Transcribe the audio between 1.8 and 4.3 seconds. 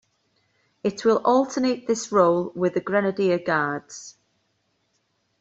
this role with the Grenadier Guards.